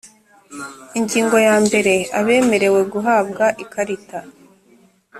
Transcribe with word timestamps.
Ingingo 0.99 1.37
ya 1.47 1.55
mbere 1.65 1.93
Abemerewe 2.19 2.79
guhabwa 2.93 3.45
ikarita 3.63 4.19